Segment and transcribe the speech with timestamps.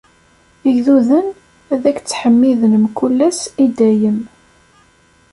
[0.69, 1.25] Igduden
[1.73, 4.19] ad k-ttḥemmiden mkul ass, i dayem.